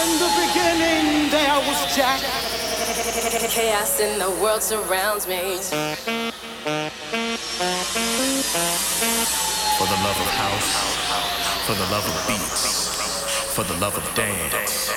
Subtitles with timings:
[0.00, 2.20] In the beginning, there was Jack.
[3.50, 5.58] Chaos in the world surrounds me.
[9.76, 10.72] For the love of house,
[11.66, 14.90] for the love of beats, for the love of dance.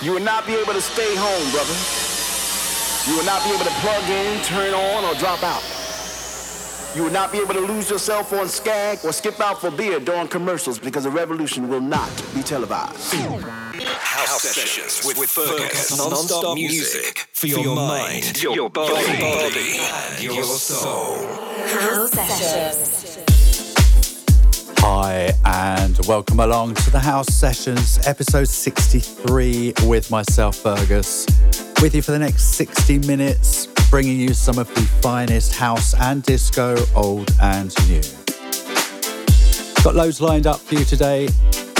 [0.00, 1.74] You will not be able to stay home, brother.
[3.10, 5.77] You will not be able to plug in, turn on, or drop out.
[6.94, 10.00] You will not be able to lose yourself on Skag or skip out for beer
[10.00, 13.14] during commercials because the revolution will not be televised.
[13.14, 15.96] House sessions with, with Fergus.
[15.98, 21.26] Non-stop music for your mind, your body, and your soul.
[21.66, 23.18] House sessions.
[24.78, 31.26] Hi, and welcome along to the House Sessions, episode 63, with myself, Fergus.
[31.82, 36.22] With you for the next 60 minutes, bringing you some of the finest house and
[36.22, 38.02] disco, old and new.
[39.82, 41.28] Got loads lined up for you today,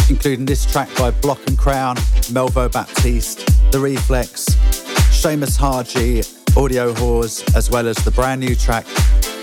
[0.08, 1.96] including this track by Block and Crown,
[2.32, 4.46] Melvo Baptiste, The Reflex,
[5.10, 6.22] Seamus Haji,
[6.56, 8.86] Audio Whores, as well as the brand new track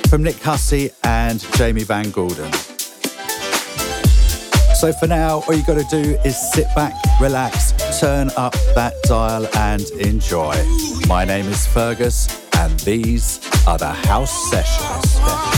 [0.09, 2.52] from Nick Hussey and Jamie Van Gordon.
[4.75, 8.94] So for now, all you got to do is sit back, relax, turn up that
[9.03, 10.56] dial and enjoy.
[11.08, 15.55] My name is Fergus, and these are the House Sessions.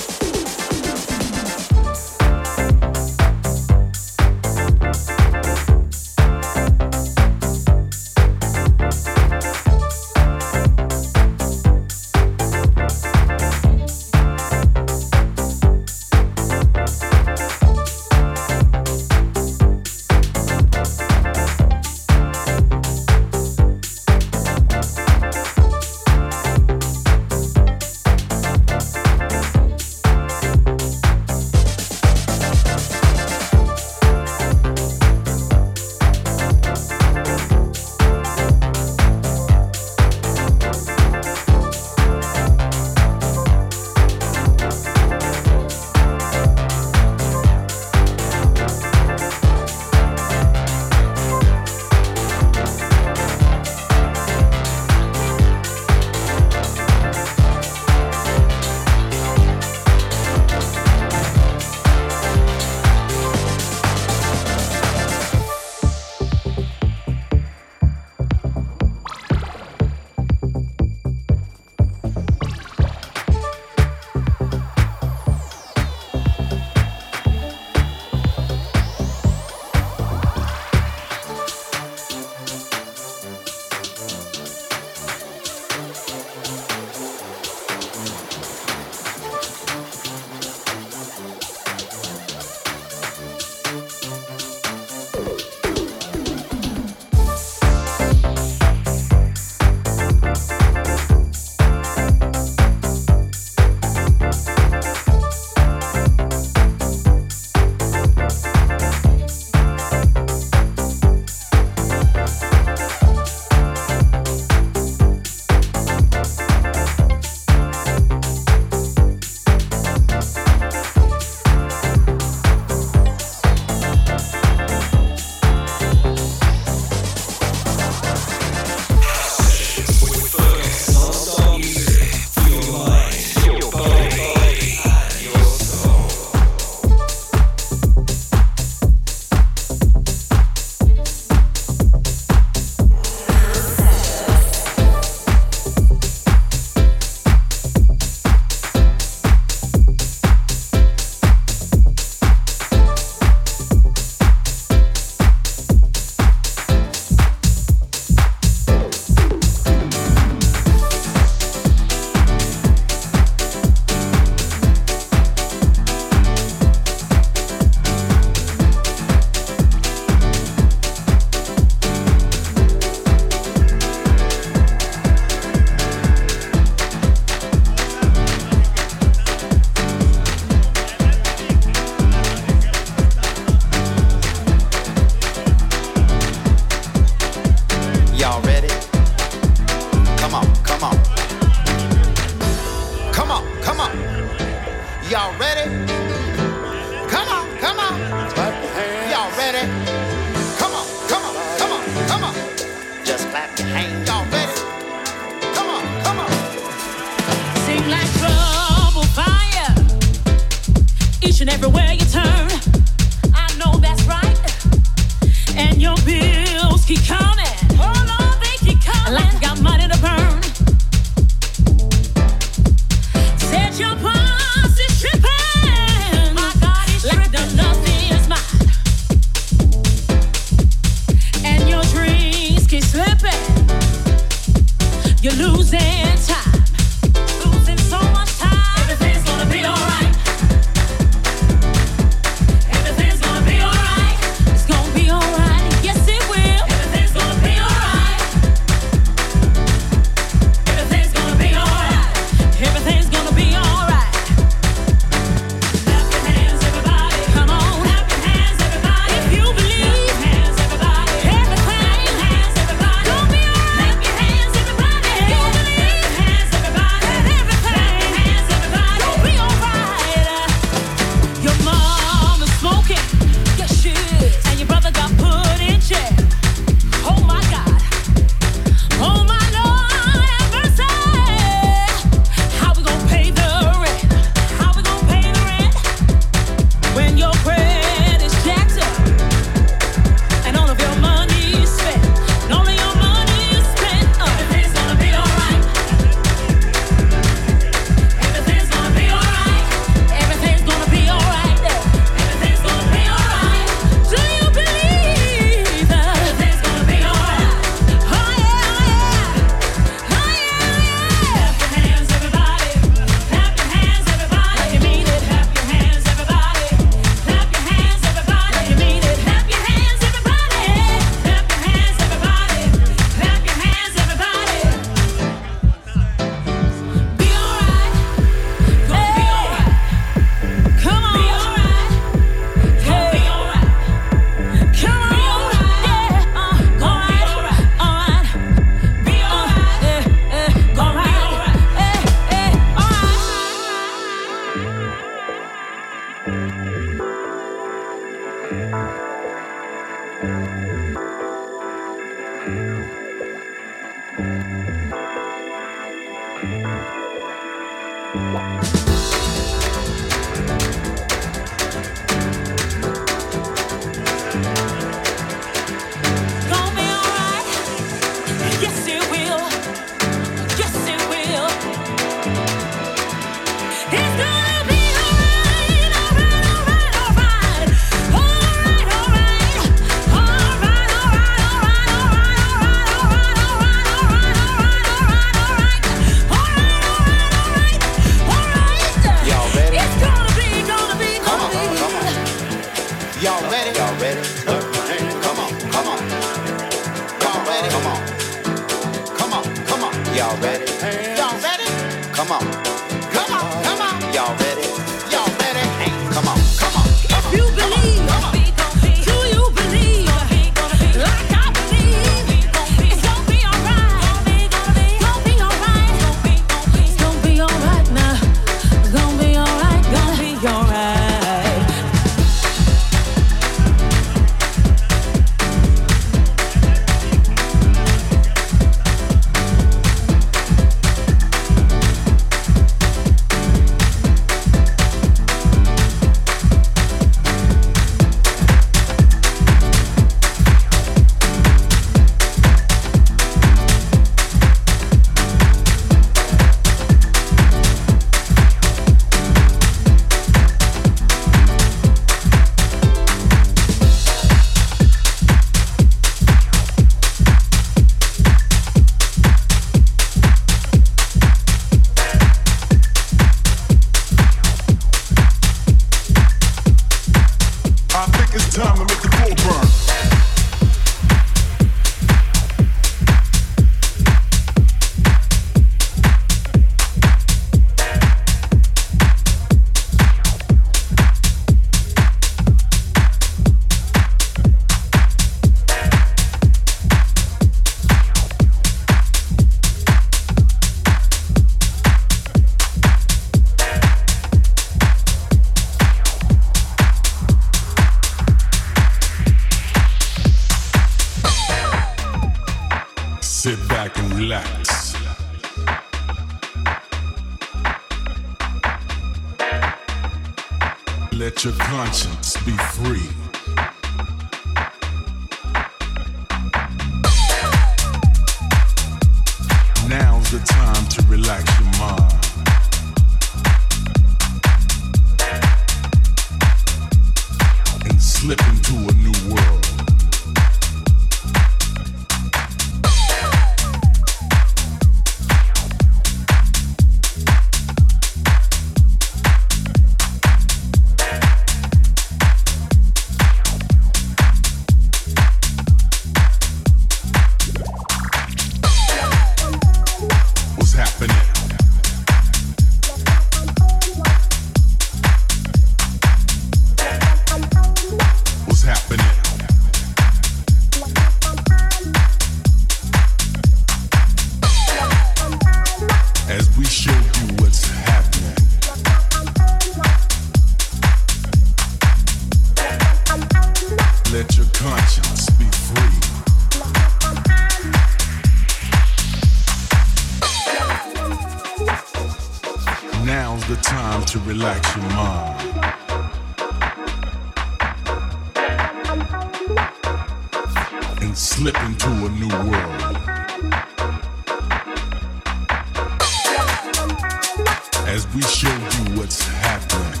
[598.16, 600.00] we show you what's happening.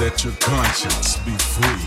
[0.00, 1.85] Let your conscience be free.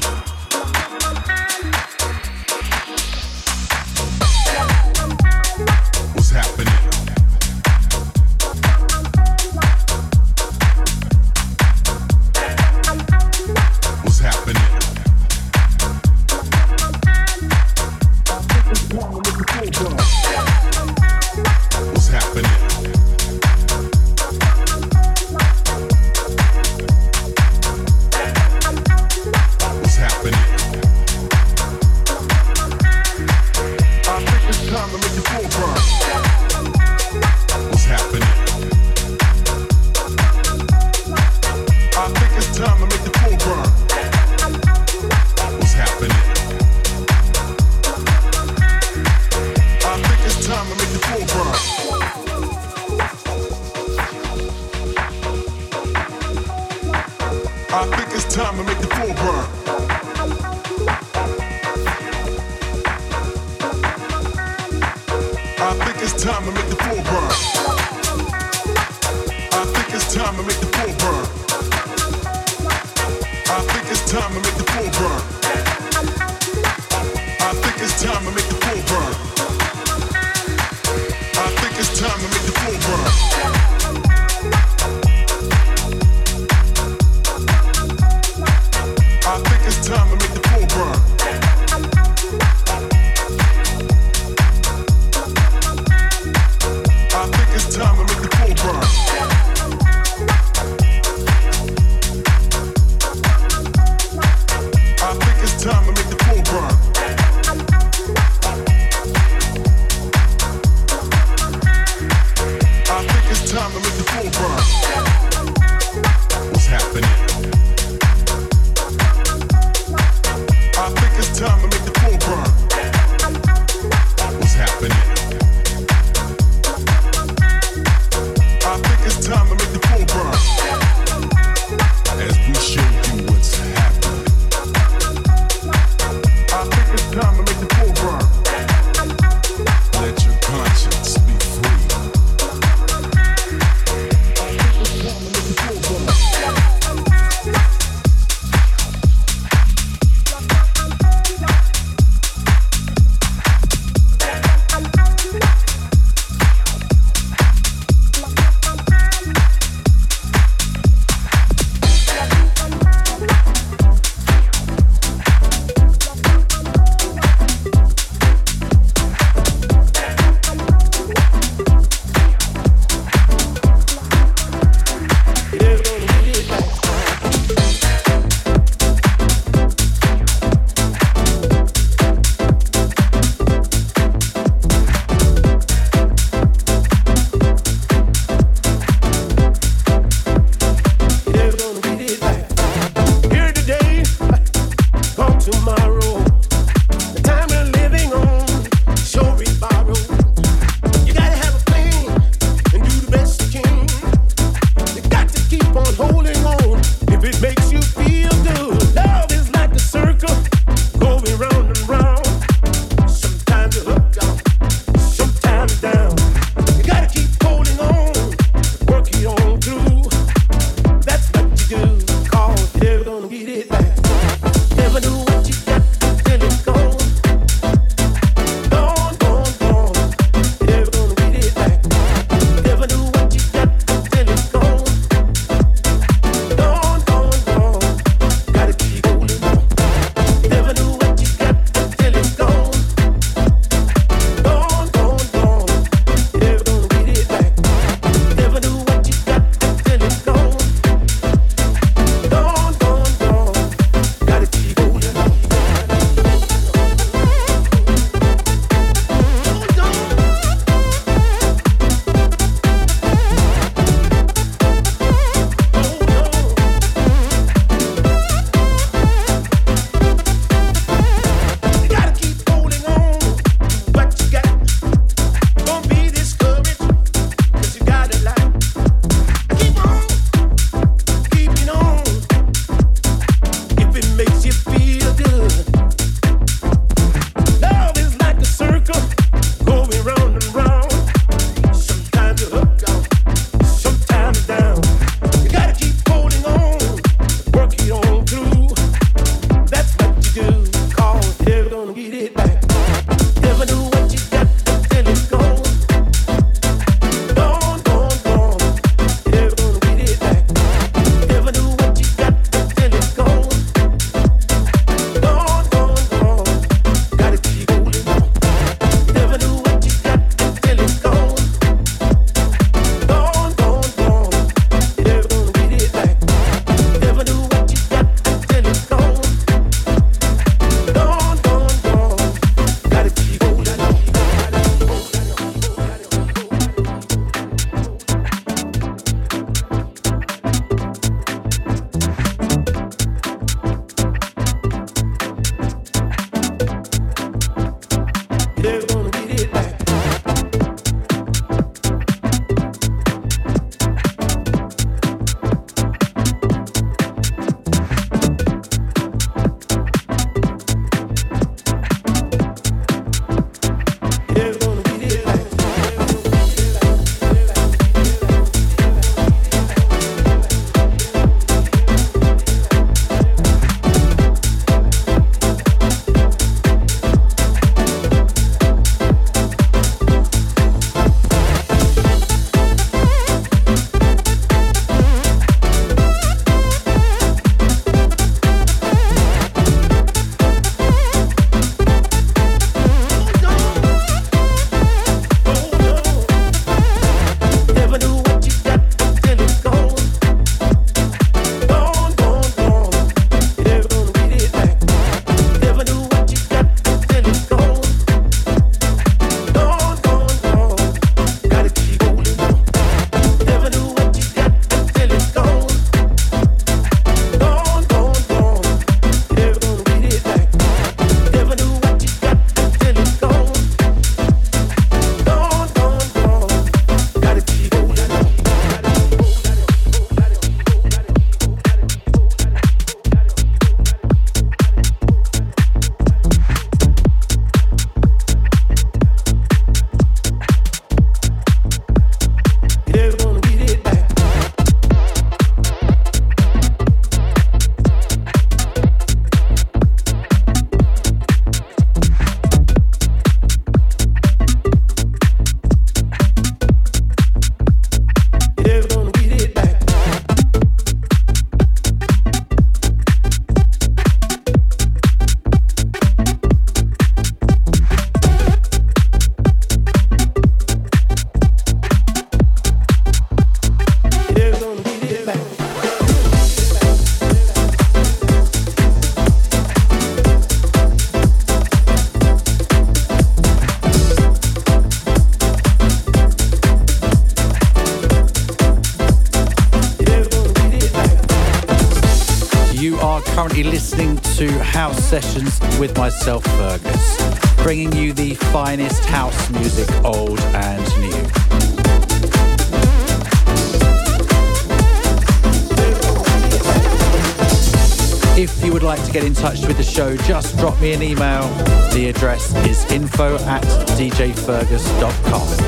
[510.80, 511.48] drop me an email.
[511.94, 513.64] The address is info at
[513.98, 515.59] djfergus.com.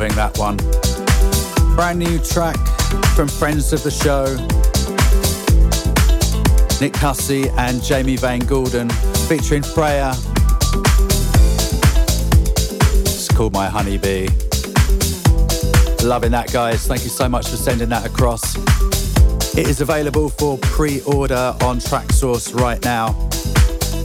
[0.00, 0.56] loving that one.
[1.76, 2.56] Brand new track
[3.14, 4.24] from friends of the show,
[6.80, 8.90] Nick Hussey and Jamie Van Gordon,
[9.28, 10.10] featuring Freya.
[13.02, 14.26] It's called My Honeybee.
[16.02, 16.88] Loving that, guys.
[16.88, 18.56] Thank you so much for sending that across.
[19.56, 23.10] It is available for pre order on Traxsource right now.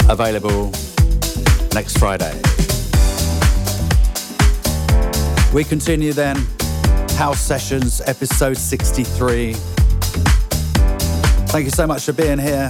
[0.08, 0.66] Available
[1.74, 2.40] next Friday.
[5.54, 6.36] We continue then.
[7.18, 9.54] House Sessions, episode 63.
[11.48, 12.70] Thank you so much for being here.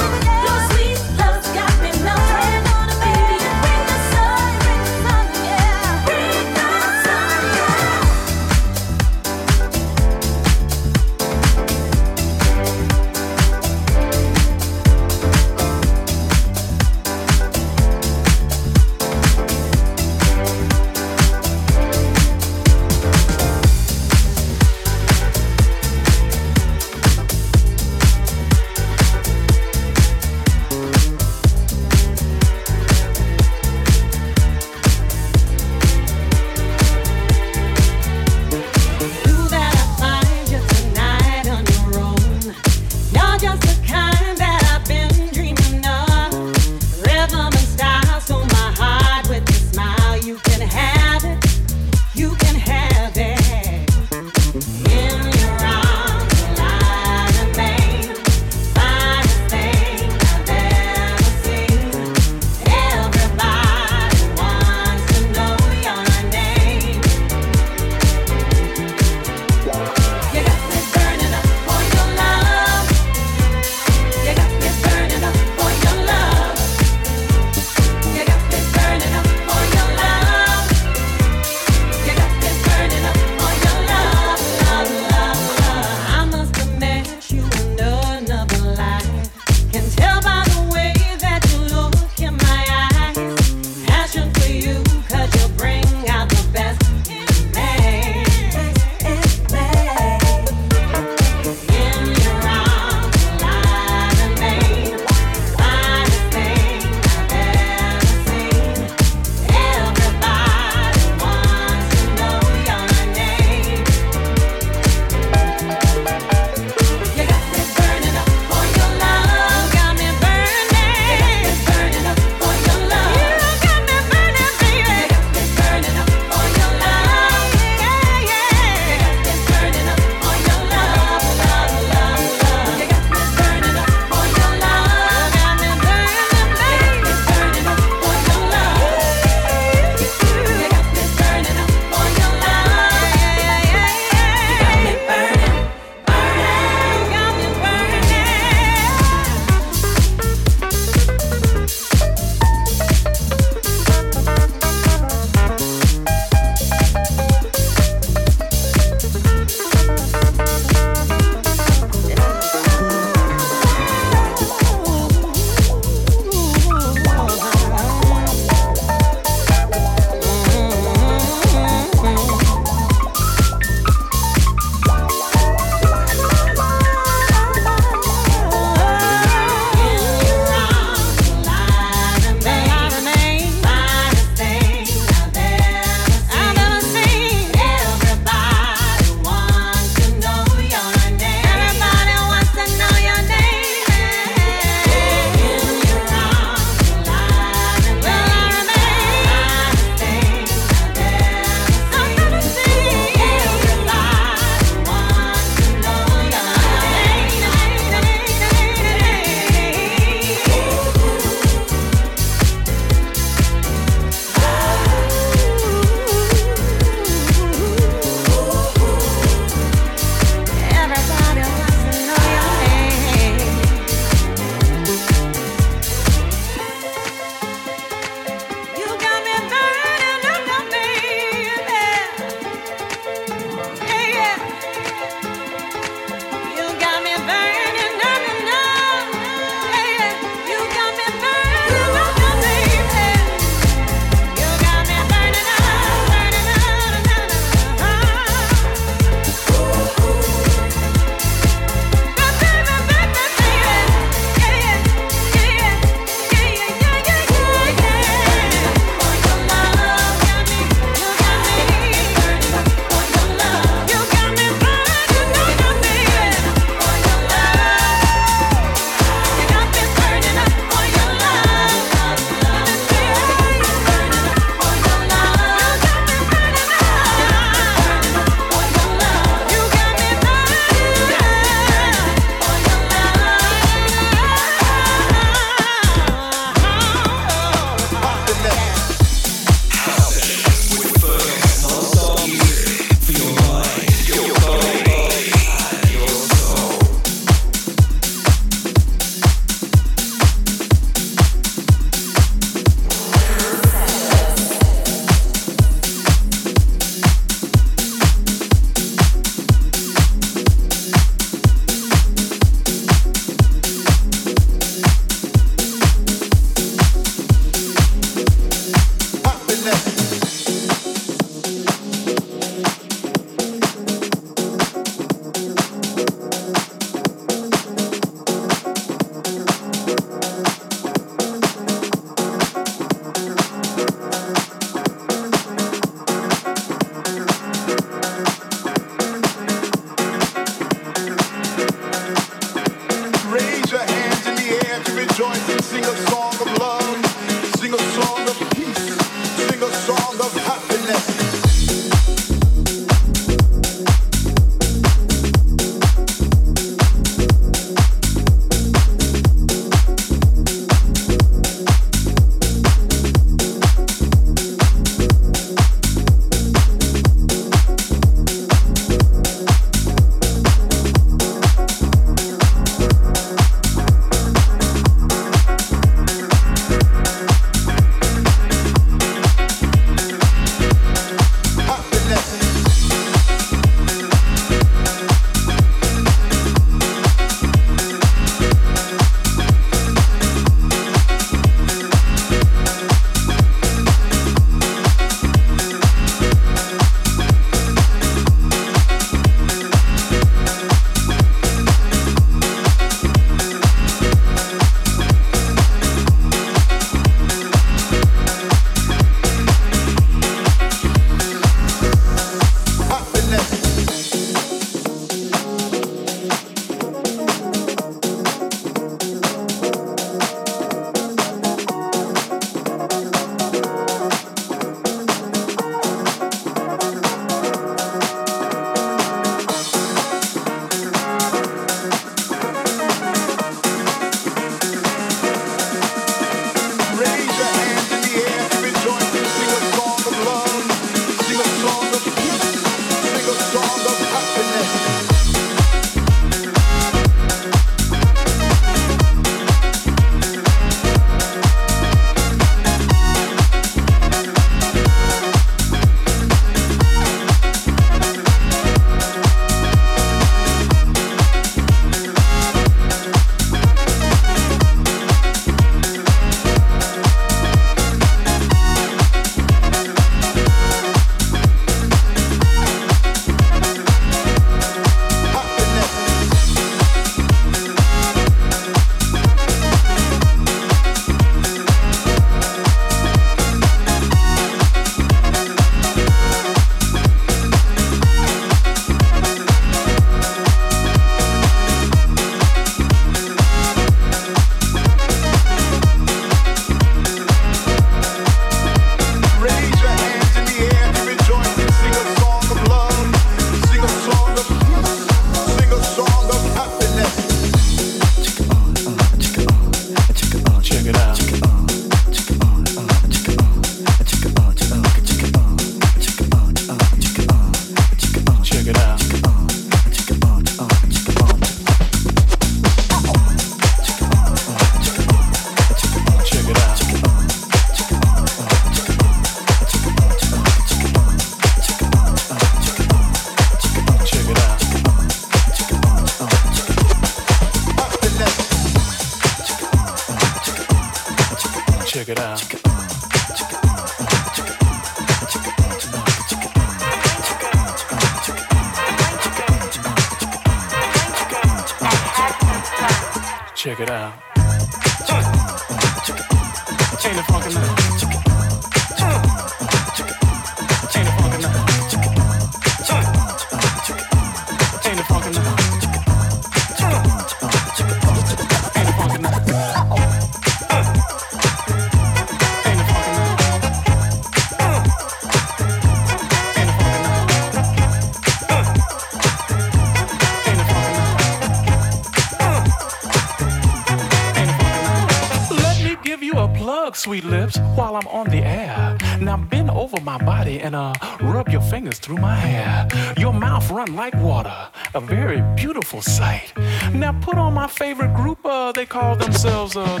[595.81, 596.53] Beautiful sight.
[596.93, 600.00] Now put on my favorite group, uh, they call themselves uh,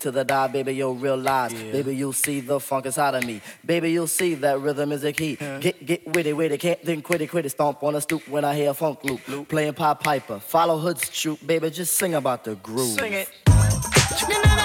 [0.00, 0.02] eyes.
[0.02, 1.52] To the die, baby, you'll realize.
[1.52, 3.40] Baby, you'll see the funk inside of me.
[3.64, 5.36] Baby, you'll see that rhythm is a key.
[5.36, 7.50] Get, get witty, witty, can't think quitty, quitty.
[7.50, 9.48] Stomp on a stoop when I hear a funk loop.
[9.48, 12.98] Playing Pop Piper, follow Hood's troop, baby, just sing about the groove.
[12.98, 14.59] Sing it.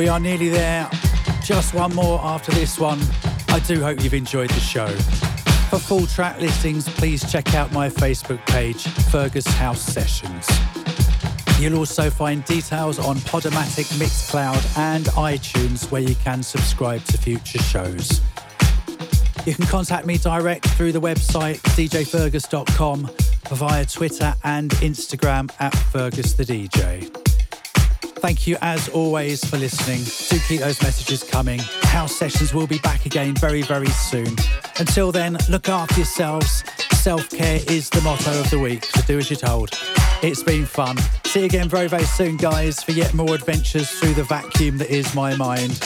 [0.00, 0.88] We are nearly there.
[1.44, 2.98] Just one more after this one.
[3.48, 4.88] I do hope you've enjoyed the show.
[5.68, 10.48] For full track listings, please check out my Facebook page, Fergus House Sessions.
[11.58, 17.58] You'll also find details on Podomatic, Mixcloud, and iTunes where you can subscribe to future
[17.58, 18.22] shows.
[19.44, 23.10] You can contact me direct through the website djfergus.com
[23.50, 27.09] via Twitter and Instagram at Fergus the DJ.
[28.30, 30.04] Thank you as always for listening.
[30.04, 31.58] Do keep those messages coming.
[31.82, 34.36] House sessions will be back again very, very soon.
[34.78, 36.62] Until then, look after yourselves.
[36.92, 39.70] Self care is the motto of the week, so do as you're told.
[40.22, 40.96] It's been fun.
[41.24, 44.90] See you again very, very soon, guys, for yet more adventures through the vacuum that
[44.90, 45.80] is my mind.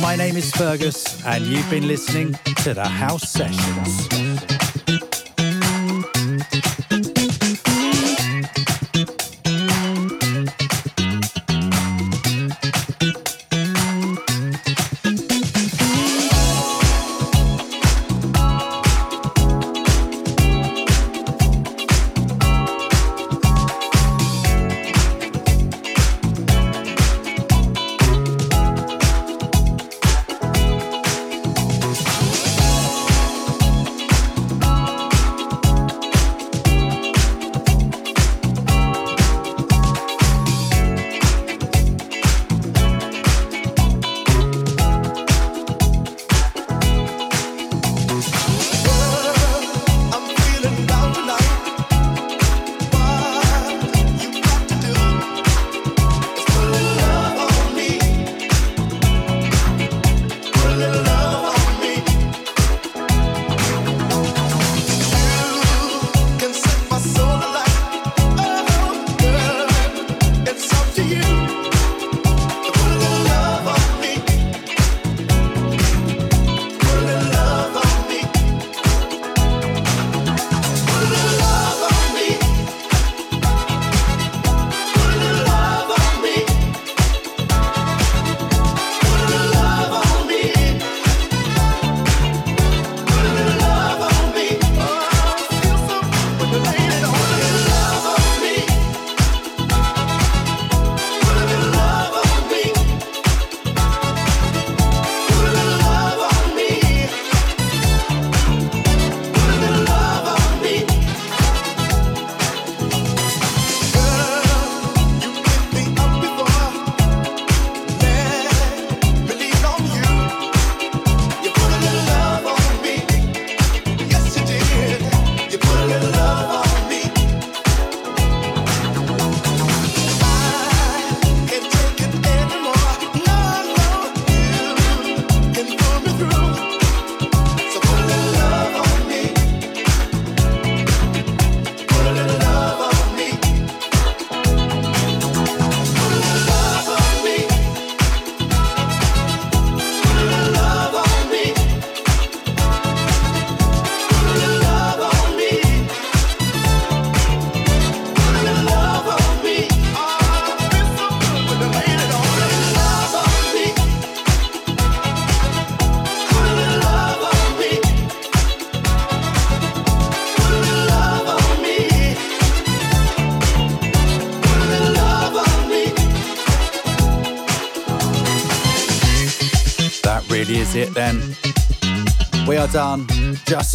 [0.00, 4.55] My name is Fergus, and you've been listening to the House Sessions.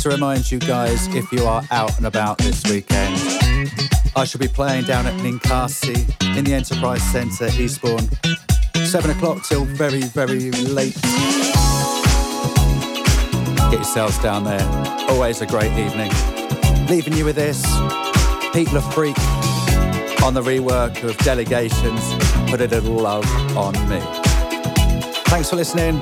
[0.02, 3.22] To remind you guys, if you are out and about this weekend,
[4.16, 5.96] I shall be playing down at Ninkasi
[6.36, 8.10] in the Enterprise Centre, Eastbourne.
[8.84, 11.00] Seven o'clock till very, very late.
[13.70, 14.68] Get yourselves down there.
[15.08, 16.12] Always a great evening.
[16.88, 17.62] Leaving you with this
[18.54, 19.16] Pete Le Freq
[20.24, 22.16] on the rework of Delegation's.
[22.50, 23.26] Put a little love
[23.56, 24.00] on me.
[25.26, 26.02] Thanks for listening.